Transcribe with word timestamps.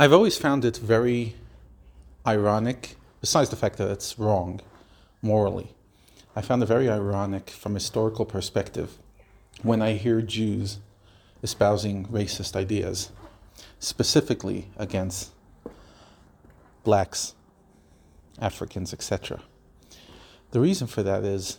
I've 0.00 0.12
always 0.12 0.38
found 0.38 0.64
it 0.64 0.76
very 0.76 1.34
ironic, 2.24 2.94
besides 3.20 3.50
the 3.50 3.56
fact 3.56 3.78
that 3.78 3.90
it's 3.90 4.16
wrong 4.16 4.60
morally. 5.22 5.74
I 6.36 6.40
found 6.40 6.62
it 6.62 6.66
very 6.66 6.88
ironic 6.88 7.50
from 7.50 7.72
a 7.72 7.80
historical 7.80 8.24
perspective 8.24 8.96
when 9.62 9.82
I 9.82 9.94
hear 9.94 10.22
Jews 10.22 10.78
espousing 11.42 12.06
racist 12.06 12.54
ideas, 12.54 13.10
specifically 13.80 14.70
against 14.76 15.32
blacks, 16.84 17.34
Africans, 18.40 18.92
etc. 18.92 19.40
The 20.52 20.60
reason 20.60 20.86
for 20.86 21.02
that 21.02 21.24
is 21.24 21.58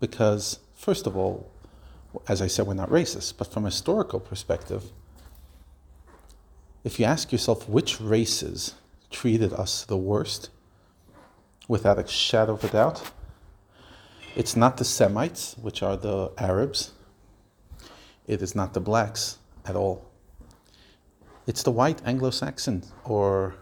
because, 0.00 0.58
first 0.74 1.06
of 1.06 1.16
all, 1.16 1.50
as 2.28 2.42
I 2.42 2.46
said, 2.46 2.66
we're 2.66 2.74
not 2.74 2.90
racist, 2.90 3.38
but 3.38 3.50
from 3.50 3.64
a 3.64 3.68
historical 3.68 4.20
perspective, 4.20 4.92
if 6.84 7.00
you 7.00 7.06
ask 7.06 7.32
yourself 7.32 7.68
which 7.68 8.00
races 8.00 8.74
treated 9.10 9.52
us 9.52 9.84
the 9.84 9.96
worst, 9.96 10.50
without 11.66 11.98
a 11.98 12.06
shadow 12.06 12.52
of 12.52 12.62
a 12.62 12.68
doubt, 12.68 13.10
it's 14.36 14.54
not 14.54 14.76
the 14.76 14.84
Semites, 14.84 15.56
which 15.60 15.82
are 15.82 15.96
the 15.96 16.30
Arabs. 16.36 16.92
It 18.26 18.42
is 18.42 18.54
not 18.54 18.74
the 18.74 18.80
blacks 18.80 19.38
at 19.64 19.76
all. 19.76 20.04
It's 21.46 21.62
the 21.62 21.70
white 21.70 22.02
Anglo 22.04 22.30
Saxon 22.30 22.82
or 23.04 23.54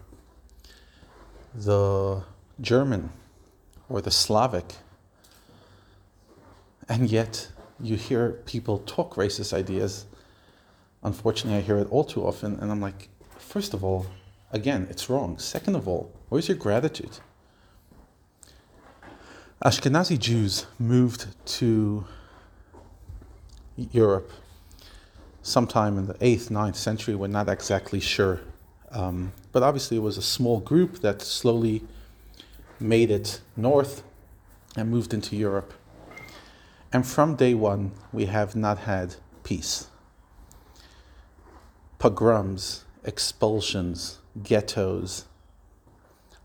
the 1.53 2.23
German 2.59 3.11
or 3.89 4.01
the 4.01 4.11
Slavic. 4.11 4.75
And 6.89 7.09
yet, 7.09 7.49
you 7.79 7.95
hear 7.95 8.41
people 8.45 8.79
talk 8.79 9.15
racist 9.15 9.53
ideas. 9.53 10.05
Unfortunately, 11.03 11.59
I 11.59 11.61
hear 11.61 11.77
it 11.77 11.87
all 11.91 12.03
too 12.03 12.25
often, 12.25 12.59
and 12.59 12.71
I'm 12.71 12.81
like, 12.81 13.09
first 13.43 13.73
of 13.73 13.83
all, 13.83 14.07
again, 14.51 14.87
it's 14.89 15.09
wrong. 15.09 15.37
Second 15.37 15.75
of 15.75 15.87
all, 15.87 16.11
where's 16.29 16.47
your 16.47 16.57
gratitude? 16.57 17.19
Ashkenazi 19.63 20.19
Jews 20.19 20.65
moved 20.79 21.27
to 21.59 22.05
Europe 23.77 24.31
sometime 25.41 25.97
in 25.97 26.07
the 26.07 26.15
8th, 26.15 26.49
9th 26.49 26.75
century. 26.75 27.15
We're 27.15 27.27
not 27.27 27.47
exactly 27.49 27.99
sure. 27.99 28.41
Um, 28.91 29.33
but 29.51 29.63
obviously, 29.63 29.97
it 29.97 30.01
was 30.01 30.17
a 30.17 30.21
small 30.21 30.59
group 30.59 30.99
that 30.99 31.21
slowly 31.21 31.83
made 32.79 33.09
it 33.09 33.41
north 33.55 34.03
and 34.75 34.89
moved 34.89 35.13
into 35.13 35.35
Europe. 35.35 35.73
And 36.91 37.07
from 37.07 37.35
day 37.35 37.53
one, 37.53 37.91
we 38.11 38.25
have 38.25 38.55
not 38.55 38.79
had 38.79 39.15
peace. 39.43 39.87
Pogroms, 41.99 42.83
expulsions, 43.03 44.19
ghettos, 44.41 45.25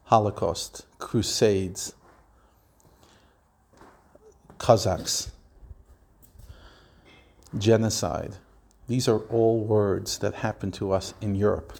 Holocaust, 0.05 0.87
crusades, 0.99 1.95
Cossacks, 4.59 5.31
genocide. 7.57 8.37
These 8.89 9.07
are 9.07 9.21
all 9.31 9.61
words 9.61 10.19
that 10.19 10.35
happened 10.37 10.75
to 10.75 10.93
us 10.93 11.15
in 11.21 11.35
Europe. 11.35 11.75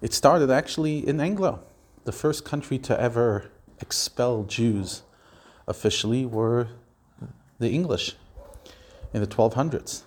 It 0.00 0.12
started 0.12 0.50
actually 0.50 1.06
in 1.06 1.20
Anglo. 1.20 1.64
The 2.04 2.12
first 2.12 2.44
country 2.44 2.78
to 2.80 3.00
ever 3.00 3.50
expel 3.80 4.44
Jews 4.44 5.02
officially 5.66 6.26
were 6.26 6.68
the 7.58 7.70
English 7.70 8.14
in 9.12 9.20
the 9.20 9.26
1200s. 9.26 10.02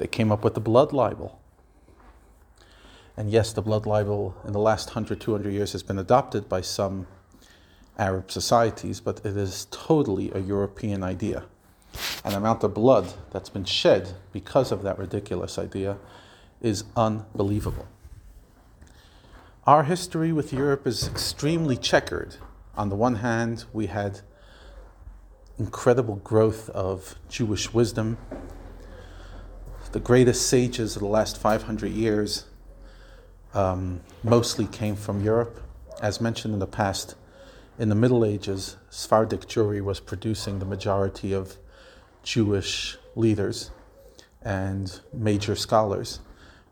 They 0.00 0.06
came 0.06 0.32
up 0.32 0.42
with 0.42 0.54
the 0.54 0.60
blood 0.60 0.94
libel. 0.94 1.38
And 3.18 3.30
yes, 3.30 3.52
the 3.52 3.60
blood 3.60 3.84
libel 3.84 4.34
in 4.46 4.54
the 4.54 4.58
last 4.58 4.88
100, 4.88 5.20
200 5.20 5.52
years 5.52 5.72
has 5.72 5.82
been 5.82 5.98
adopted 5.98 6.48
by 6.48 6.62
some 6.62 7.06
Arab 7.98 8.30
societies, 8.30 8.98
but 8.98 9.18
it 9.26 9.36
is 9.36 9.66
totally 9.70 10.30
a 10.32 10.38
European 10.38 11.02
idea. 11.02 11.44
And 12.24 12.32
the 12.32 12.38
amount 12.38 12.64
of 12.64 12.72
blood 12.72 13.12
that's 13.30 13.50
been 13.50 13.66
shed 13.66 14.14
because 14.32 14.72
of 14.72 14.82
that 14.84 14.98
ridiculous 14.98 15.58
idea 15.58 15.98
is 16.62 16.84
unbelievable. 16.96 17.86
Our 19.66 19.82
history 19.82 20.32
with 20.32 20.50
Europe 20.50 20.86
is 20.86 21.08
extremely 21.08 21.76
checkered. 21.76 22.36
On 22.74 22.88
the 22.88 22.96
one 22.96 23.16
hand, 23.16 23.66
we 23.74 23.88
had 23.88 24.22
incredible 25.58 26.16
growth 26.16 26.70
of 26.70 27.16
Jewish 27.28 27.74
wisdom. 27.74 28.16
The 29.92 29.98
greatest 29.98 30.46
sages 30.46 30.94
of 30.94 31.02
the 31.02 31.08
last 31.08 31.36
500 31.36 31.90
years 31.90 32.44
um, 33.52 34.02
mostly 34.22 34.68
came 34.68 34.94
from 34.94 35.24
Europe. 35.24 35.60
As 36.00 36.20
mentioned 36.20 36.54
in 36.54 36.60
the 36.60 36.68
past, 36.68 37.16
in 37.76 37.88
the 37.88 37.96
Middle 37.96 38.24
Ages, 38.24 38.76
Sephardic 38.88 39.48
Jewry 39.48 39.82
was 39.82 39.98
producing 39.98 40.60
the 40.60 40.64
majority 40.64 41.32
of 41.32 41.56
Jewish 42.22 42.98
leaders 43.16 43.72
and 44.40 45.00
major 45.12 45.56
scholars. 45.56 46.20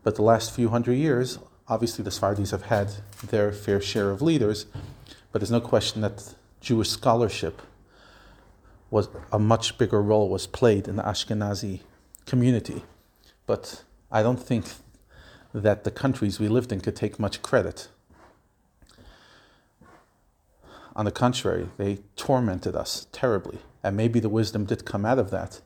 But 0.01 0.15
the 0.15 0.21
last 0.21 0.55
few 0.55 0.69
hundred 0.69 0.93
years, 0.93 1.39
obviously 1.67 2.05
the 2.05 2.11
Sfardis 2.11 2.51
have 2.51 2.67
had 2.67 2.89
their 3.27 3.51
fair 3.51 3.81
share 3.81 4.11
of 4.11 4.21
leaders, 4.21 4.65
but 5.33 5.41
there's 5.41 5.51
no 5.51 5.59
question 5.59 6.01
that 6.03 6.35
Jewish 6.61 6.89
scholarship 6.89 7.61
was 8.89 9.09
a 9.29 9.39
much 9.39 9.77
bigger 9.77 10.01
role 10.01 10.29
was 10.29 10.47
played 10.47 10.87
in 10.87 10.95
the 10.95 11.03
Ashkenazi 11.03 11.81
community. 12.25 12.83
But 13.49 13.83
I 14.11 14.21
don't 14.21 14.39
think 14.39 14.65
that 15.55 15.83
the 15.83 15.89
countries 15.89 16.39
we 16.39 16.47
lived 16.47 16.71
in 16.71 16.81
could 16.81 16.95
take 16.95 17.19
much 17.19 17.41
credit 17.41 17.87
on 20.95 21.05
the 21.05 21.11
contrary, 21.11 21.69
they 21.77 21.99
tormented 22.15 22.75
us 22.75 23.07
terribly. 23.11 23.57
And 23.83 23.97
maybe 23.97 24.19
the 24.19 24.29
wisdom 24.29 24.65
did 24.65 24.85
come 24.85 25.03
out 25.03 25.17
of 25.17 25.31
that, 25.31 25.61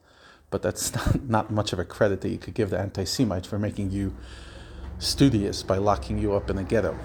but 0.50 0.62
that's 0.62 0.96
not, 0.96 1.24
not 1.24 1.52
much 1.52 1.74
of 1.74 1.80
a 1.80 1.84
credit 1.84 2.22
that 2.22 2.30
you 2.30 2.38
could 2.38 2.54
give 2.54 2.70
the 2.70 2.80
anti 2.80 3.04
Semites 3.04 3.48
for 3.48 3.60
making 3.60 3.92
you 3.92 4.16
studious 5.00 5.62
by 5.62 5.78
locking 5.78 6.18
you 6.18 6.34
up 6.34 6.50
in 6.50 6.58
a 6.58 6.64
ghetto. 6.64 6.98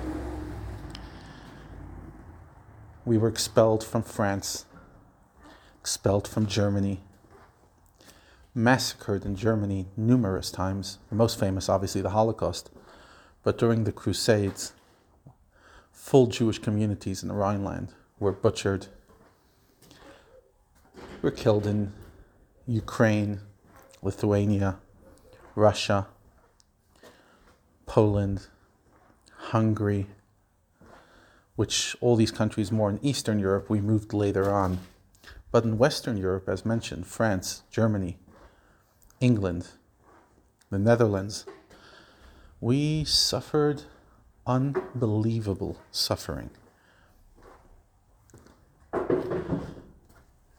We 3.05 3.19
were 3.19 3.28
expelled 3.28 3.83
from 3.83 4.05
France, 4.05 4.67
expelled 5.81 6.28
from 6.28 6.47
Germany, 6.47 7.00
massacred 8.54 9.25
in 9.25 9.36
Germany 9.36 9.86
numerous 9.97 10.50
times, 10.50 10.98
the 11.09 11.14
most 11.14 11.38
famous, 11.38 11.69
obviously, 11.69 12.00
the 12.00 12.10
Holocaust. 12.10 12.70
But 13.42 13.59
during 13.59 13.84
the 13.84 13.92
Crusades, 13.92 14.72
full 15.92 16.26
Jewish 16.26 16.58
communities 16.58 17.22
in 17.22 17.28
the 17.28 17.34
Rhineland 17.34 17.94
were 18.19 18.32
butchered, 18.32 18.87
were 21.22 21.31
killed 21.31 21.66
in 21.66 21.92
Ukraine, 22.66 23.41
Lithuania, 24.03 24.78
Russia, 25.54 26.06
Poland, 27.87 28.47
Hungary, 29.37 30.06
which 31.56 31.97
all 32.00 32.14
these 32.14 32.31
countries 32.31 32.70
more 32.70 32.91
in 32.91 33.00
Eastern 33.03 33.38
Europe 33.38 33.69
we 33.69 33.81
moved 33.81 34.12
later 34.12 34.50
on. 34.50 34.78
But 35.50 35.64
in 35.64 35.78
Western 35.78 36.16
Europe, 36.16 36.48
as 36.48 36.64
mentioned, 36.64 37.06
France, 37.06 37.62
Germany, 37.70 38.19
England, 39.21 39.69
the 40.71 40.79
Netherlands, 40.79 41.47
we 42.61 43.05
suffered 43.05 43.83
unbelievable 44.47 45.79
suffering. 45.91 46.51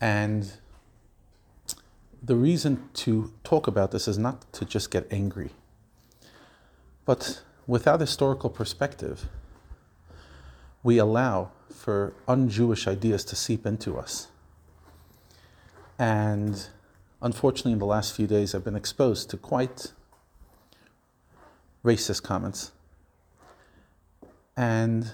And 0.02 0.54
the 2.22 2.36
reason 2.36 2.90
to 2.94 3.34
talk 3.44 3.68
about 3.68 3.92
this 3.92 4.08
is 4.08 4.18
not 4.18 4.52
to 4.54 4.66
just 4.66 4.92
get 4.92 5.12
angry, 5.12 5.52
but 7.06 7.42
without 7.68 8.00
historical 8.00 8.50
perspective, 8.50 9.28
we 10.84 10.98
allow 10.98 11.52
for 11.70 12.14
un 12.28 12.50
Jewish 12.50 12.88
ideas 12.88 13.26
to 13.26 13.36
seep 13.36 13.66
into 13.66 13.98
us. 13.98 14.28
And 15.98 16.68
unfortunately, 17.22 17.74
in 17.74 17.80
the 17.80 17.86
last 17.86 18.16
few 18.16 18.28
days, 18.28 18.54
I've 18.54 18.64
been 18.64 18.76
exposed 18.76 19.30
to 19.32 19.38
quite 19.38 19.94
racist 21.84 22.24
comments. 22.24 22.72
And 24.56 25.14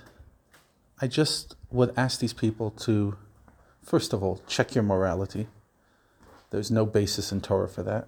I 1.01 1.07
just 1.07 1.55
would 1.69 1.93
ask 1.97 2.19
these 2.19 2.33
people 2.33 2.71
to 2.71 3.17
First 3.85 4.13
of 4.13 4.23
all, 4.23 4.41
check 4.47 4.73
your 4.73 4.83
morality. 4.83 5.45
There's 6.49 6.71
no 6.71 6.87
basis 6.87 7.31
in 7.31 7.39
Torah 7.39 7.69
for 7.69 7.83
that. 7.83 8.07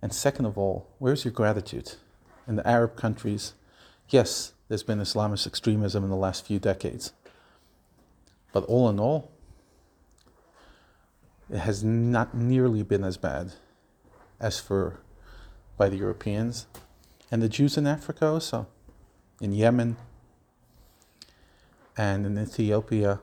And 0.00 0.14
second 0.14 0.46
of 0.46 0.56
all, 0.56 0.88
where's 0.98 1.26
your 1.26 1.32
gratitude? 1.32 1.96
In 2.46 2.56
the 2.56 2.66
Arab 2.66 2.96
countries, 2.96 3.52
yes, 4.08 4.54
there's 4.68 4.82
been 4.82 4.98
Islamist 4.98 5.46
extremism 5.46 6.04
in 6.04 6.08
the 6.08 6.16
last 6.16 6.46
few 6.46 6.58
decades. 6.58 7.12
But 8.50 8.64
all 8.64 8.88
in 8.88 8.98
all, 8.98 9.30
it 11.50 11.58
has 11.58 11.82
not 11.82 12.34
nearly 12.34 12.82
been 12.82 13.04
as 13.04 13.16
bad 13.16 13.52
as 14.40 14.60
for 14.60 15.00
by 15.76 15.88
the 15.88 15.96
Europeans. 15.96 16.66
And 17.30 17.42
the 17.42 17.48
Jews 17.48 17.76
in 17.76 17.86
Africa 17.86 18.26
also, 18.26 18.66
in 19.40 19.52
Yemen, 19.52 19.96
and 21.96 22.26
in 22.26 22.38
Ethiopia, 22.38 23.20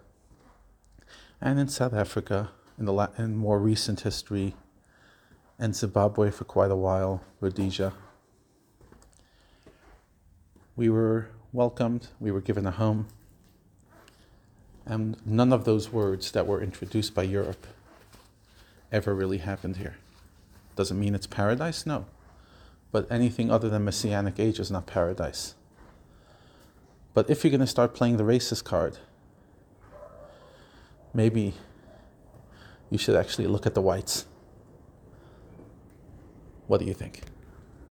and 1.41 1.59
in 1.59 1.67
South 1.67 1.93
Africa, 1.93 2.51
in 2.77 2.85
the 2.85 3.09
in 3.17 3.35
more 3.35 3.59
recent 3.59 4.01
history, 4.01 4.55
and 5.57 5.75
Zimbabwe 5.75 6.31
for 6.31 6.43
quite 6.43 6.71
a 6.71 6.75
while, 6.75 7.21
Rhodesia. 7.39 7.93
We 10.75 10.89
were 10.89 11.29
welcomed, 11.53 12.09
we 12.19 12.31
were 12.31 12.41
given 12.41 12.65
a 12.65 12.71
home, 12.71 13.07
and 14.85 15.15
none 15.25 15.53
of 15.53 15.65
those 15.65 15.91
words 15.91 16.31
that 16.31 16.45
were 16.45 16.61
introduced 16.61 17.15
by 17.15 17.23
Europe 17.23 17.65
ever 18.91 19.13
really 19.13 19.39
happened 19.39 19.77
here. 19.77 19.95
Doesn't 20.75 20.99
mean 20.99 21.15
it's 21.15 21.27
paradise, 21.27 21.85
no. 21.85 22.05
But 22.91 23.11
anything 23.11 23.51
other 23.51 23.69
than 23.69 23.85
Messianic 23.85 24.39
age 24.39 24.59
is 24.59 24.71
not 24.71 24.85
paradise. 24.85 25.55
But 27.13 27.29
if 27.29 27.43
you're 27.43 27.51
going 27.51 27.61
to 27.61 27.67
start 27.67 27.93
playing 27.93 28.17
the 28.17 28.23
racist 28.23 28.63
card, 28.63 28.97
maybe 31.13 31.53
you 32.89 32.97
should 32.97 33.15
actually 33.15 33.47
look 33.47 33.65
at 33.65 33.73
the 33.73 33.81
whites. 33.81 34.25
What 36.67 36.79
do 36.79 36.85
you 36.85 36.93
think? 36.93 37.21